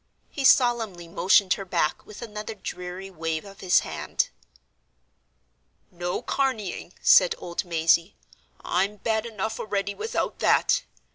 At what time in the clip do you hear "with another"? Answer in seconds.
2.07-2.55